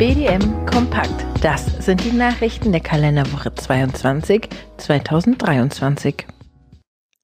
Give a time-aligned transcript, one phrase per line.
[0.00, 1.26] BDM Kompakt.
[1.42, 6.26] Das sind die Nachrichten der Kalenderwoche 22 2023.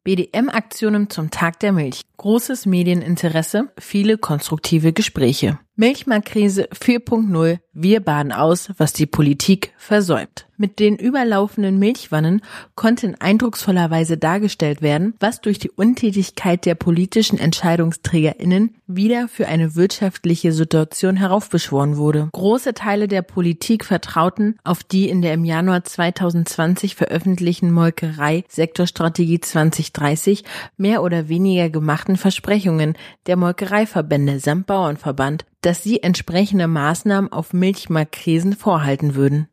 [0.04, 2.02] BDM-Aktionen zum Tag der Milch.
[2.18, 5.58] Großes Medieninteresse, viele konstruktive Gespräche.
[5.78, 7.58] Milchmarktkrise 4.0.
[7.74, 10.46] Wir baden aus, was die Politik versäumt.
[10.56, 12.40] Mit den überlaufenden Milchwannen
[12.74, 19.48] konnte in eindrucksvoller Weise dargestellt werden, was durch die Untätigkeit der politischen EntscheidungsträgerInnen wieder für
[19.48, 22.30] eine wirtschaftliche Situation heraufbeschworen wurde.
[22.32, 29.40] Große Teile der Politik vertrauten auf die in der im Januar 2020 veröffentlichten Molkerei Sektorstrategie
[29.40, 30.44] 2030
[30.78, 32.96] mehr oder weniger gemachten Versprechungen
[33.26, 39.48] der Molkereiverbände samt Bauernverband dass sie entsprechende Maßnahmen auf Milchmarktkrisen vorhalten würden.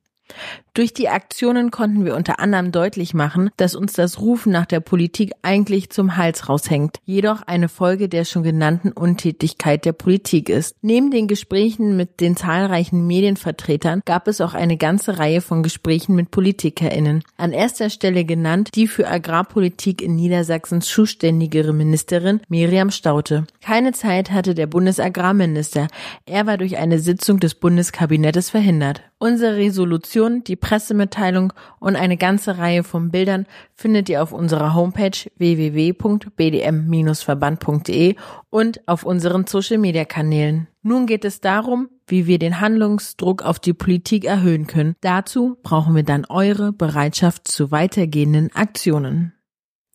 [0.75, 4.79] Durch die Aktionen konnten wir unter anderem deutlich machen, dass uns das Rufen nach der
[4.79, 10.75] Politik eigentlich zum Hals raushängt, jedoch eine Folge der schon genannten Untätigkeit der Politik ist.
[10.81, 16.15] Neben den Gesprächen mit den zahlreichen Medienvertretern gab es auch eine ganze Reihe von Gesprächen
[16.15, 17.23] mit PolitikerInnen.
[17.37, 23.45] An erster Stelle genannt die für Agrarpolitik in Niedersachsen zuständigere Ministerin Miriam Staute.
[23.61, 25.87] Keine Zeit hatte der Bundesagrarminister.
[26.25, 29.03] Er war durch eine Sitzung des Bundeskabinettes verhindert.
[29.19, 35.29] Unsere Resolution, die Pressemitteilung und eine ganze Reihe von Bildern findet ihr auf unserer Homepage
[35.37, 38.15] www.bdm-verband.de
[38.49, 40.67] und auf unseren Social-Media-Kanälen.
[40.81, 44.95] Nun geht es darum, wie wir den Handlungsdruck auf die Politik erhöhen können.
[45.01, 49.33] Dazu brauchen wir dann eure Bereitschaft zu weitergehenden Aktionen.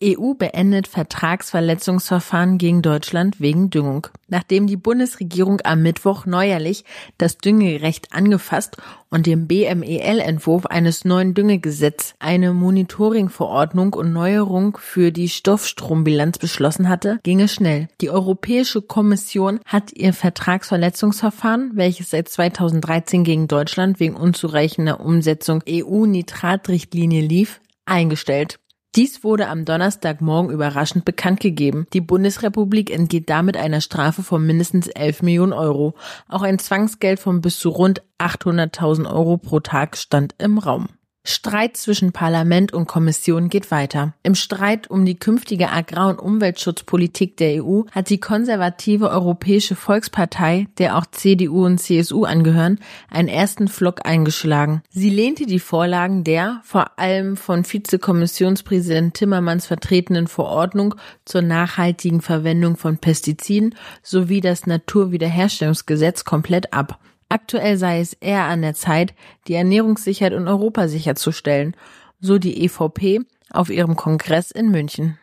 [0.01, 4.07] EU beendet Vertragsverletzungsverfahren gegen Deutschland wegen Düngung.
[4.29, 6.85] Nachdem die Bundesregierung am Mittwoch neuerlich
[7.17, 8.77] das Düngerecht angefasst
[9.09, 17.19] und dem BMEL-Entwurf eines neuen Düngegesetz eine Monitoringverordnung und Neuerung für die Stoffstrombilanz beschlossen hatte,
[17.23, 17.89] ging es schnell.
[17.99, 27.21] Die Europäische Kommission hat ihr Vertragsverletzungsverfahren, welches seit 2013 gegen Deutschland wegen unzureichender Umsetzung EU-Nitratrichtlinie
[27.21, 28.59] lief, eingestellt.
[28.95, 31.85] Dies wurde am Donnerstagmorgen überraschend bekannt gegeben.
[31.93, 35.93] Die Bundesrepublik entgeht damit einer Strafe von mindestens 11 Millionen Euro.
[36.27, 40.89] Auch ein Zwangsgeld von bis zu rund 800.000 Euro pro Tag stand im Raum.
[41.25, 44.13] Streit zwischen Parlament und Kommission geht weiter.
[44.23, 50.67] Im Streit um die künftige Agrar- und Umweltschutzpolitik der EU hat die konservative Europäische Volkspartei,
[50.77, 52.79] der auch CDU und CSU angehören,
[53.09, 54.81] einen ersten Flock eingeschlagen.
[54.89, 62.77] Sie lehnte die Vorlagen der vor allem von Vizekommissionspräsident Timmermans vertretenen Verordnung zur nachhaltigen Verwendung
[62.77, 66.99] von Pestiziden sowie das Naturwiederherstellungsgesetz komplett ab.
[67.29, 69.13] Aktuell sei es eher an der Zeit,
[69.47, 71.75] die Ernährungssicherheit in Europa sicherzustellen,
[72.19, 75.17] so die EVP auf ihrem Kongress in München.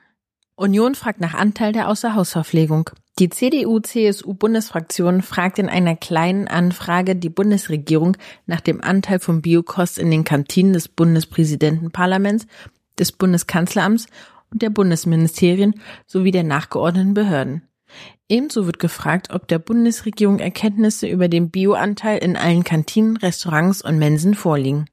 [0.55, 2.91] Union fragt nach Anteil der Außerhausverpflegung.
[3.19, 10.11] Die CDU-CSU-Bundesfraktion fragt in einer kleinen Anfrage die Bundesregierung nach dem Anteil von Biokost in
[10.11, 12.47] den Kantinen des Bundespräsidentenparlaments,
[12.99, 14.07] des Bundeskanzleramts
[14.51, 17.63] und der Bundesministerien sowie der nachgeordneten Behörden.
[18.29, 23.99] Ebenso wird gefragt, ob der Bundesregierung Erkenntnisse über den Bioanteil in allen Kantinen, Restaurants und
[23.99, 24.87] Mensen vorliegen.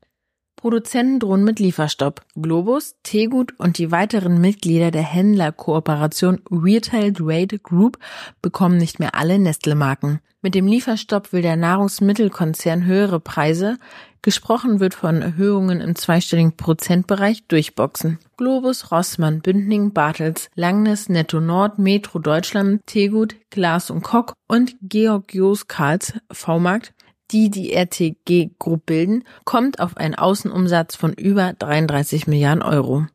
[0.64, 2.22] Produzenten drohen mit Lieferstopp.
[2.42, 7.98] Globus, Tegut und die weiteren Mitglieder der Händlerkooperation Retail Trade Group
[8.42, 10.22] bekommen nicht mehr alle Nestle-Marken.
[10.42, 13.78] Mit dem Lieferstopp will der Nahrungsmittelkonzern höhere Preise,
[14.22, 18.20] gesprochen wird von Erhöhungen im zweistelligen Prozentbereich, durchboxen.
[18.38, 25.68] Globus, Rossmann, Bündning, Bartels, Langnes, Netto Nord, Metro Deutschland, Tegut, Glas und Kock und Georgios
[25.68, 26.94] Karls V-Markt
[27.34, 33.08] die die RTG Group bilden, kommt auf einen Außenumsatz von über 33 Milliarden Euro.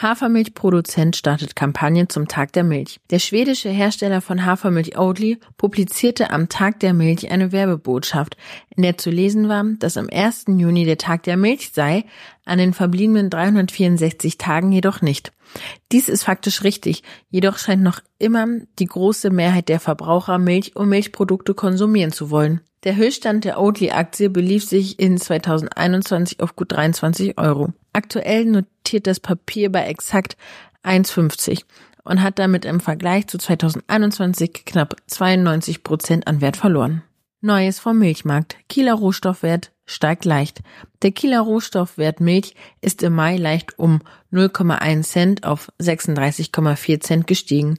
[0.00, 3.00] Hafermilchproduzent startet Kampagne zum Tag der Milch.
[3.10, 8.36] Der schwedische Hersteller von Hafermilch Oatly publizierte am Tag der Milch eine Werbebotschaft,
[8.76, 10.44] in der zu lesen war, dass am 1.
[10.56, 12.04] Juni der Tag der Milch sei,
[12.44, 15.32] an den verbliebenen 364 Tagen jedoch nicht.
[15.90, 18.46] Dies ist faktisch richtig, jedoch scheint noch immer
[18.78, 22.60] die große Mehrheit der Verbraucher Milch und Milchprodukte konsumieren zu wollen.
[22.84, 27.72] Der Höchststand der Oatly-Aktie belief sich in 2021 auf gut 23 Euro.
[27.92, 30.38] Aktuell notiert das Papier bei exakt
[30.82, 31.64] 1,50
[32.04, 37.02] und hat damit im Vergleich zu 2021 knapp 92 Prozent an Wert verloren.
[37.42, 38.56] Neues vom Milchmarkt.
[38.70, 40.60] Kieler Rohstoffwert steigt leicht.
[41.02, 44.00] Der Kieler Rohstoffwert Milch ist im Mai leicht um
[44.32, 47.78] 0,1 Cent auf 36,4 Cent gestiegen.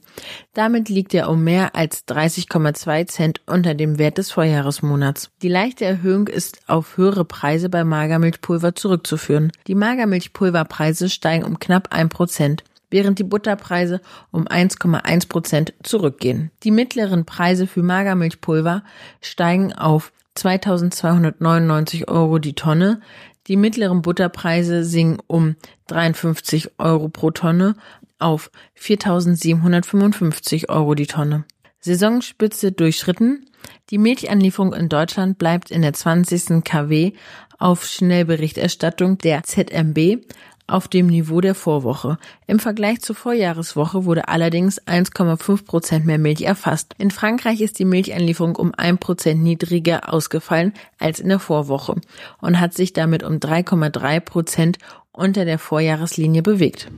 [0.52, 5.30] Damit liegt er um mehr als 30,2 Cent unter dem Wert des Vorjahresmonats.
[5.42, 9.52] Die leichte Erhöhung ist auf höhere Preise bei Magermilchpulver zurückzuführen.
[9.68, 14.00] Die Magermilchpulverpreise steigen um knapp ein Prozent während die Butterpreise
[14.32, 16.50] um 1,1 Prozent zurückgehen.
[16.64, 18.82] Die mittleren Preise für Magermilchpulver
[19.20, 23.00] steigen auf 2299 Euro die Tonne.
[23.46, 25.56] Die mittleren Butterpreise sinken um
[25.88, 27.74] 53 Euro pro Tonne
[28.18, 31.44] auf 4755 Euro die Tonne.
[31.80, 33.46] Saisonspitze durchschritten.
[33.90, 36.62] Die Milchanlieferung in Deutschland bleibt in der 20.
[36.62, 37.12] KW
[37.58, 40.24] auf Schnellberichterstattung der ZMB
[40.70, 42.18] auf dem Niveau der Vorwoche.
[42.46, 46.94] Im Vergleich zur Vorjahreswoche wurde allerdings 1,5 Prozent mehr Milch erfasst.
[46.98, 51.96] In Frankreich ist die Milchanlieferung um 1 Prozent niedriger ausgefallen als in der Vorwoche
[52.40, 54.78] und hat sich damit um 3,3 Prozent
[55.12, 56.88] unter der Vorjahreslinie bewegt.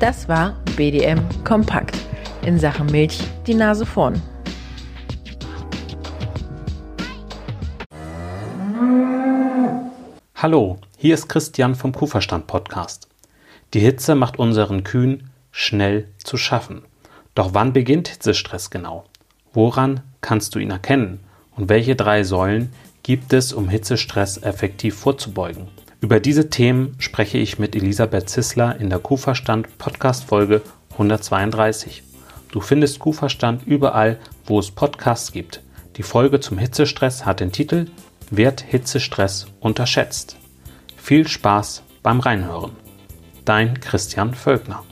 [0.00, 1.96] Das war BDM Kompakt.
[2.44, 4.20] In Sachen Milch die Nase vorn.
[10.44, 13.08] Hallo, hier ist Christian vom Kuhverstand Podcast.
[13.72, 16.82] Die Hitze macht unseren Kühen schnell zu schaffen.
[17.34, 19.04] Doch wann beginnt Hitzestress genau?
[19.54, 21.20] Woran kannst du ihn erkennen?
[21.56, 22.70] Und welche drei Säulen
[23.02, 25.68] gibt es, um Hitzestress effektiv vorzubeugen?
[26.02, 30.60] Über diese Themen spreche ich mit Elisabeth Zissler in der Kuhverstand Podcast Folge
[30.90, 32.02] 132.
[32.52, 35.62] Du findest Kuhverstand überall, wo es Podcasts gibt.
[35.96, 37.86] Die Folge zum Hitzestress hat den Titel
[38.30, 40.36] Wird Hitzestress unterschätzt?
[40.96, 42.72] Viel Spaß beim Reinhören.
[43.44, 44.82] Dein Christian Völkner.